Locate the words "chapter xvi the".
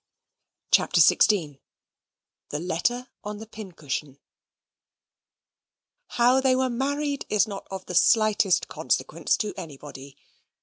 0.71-2.57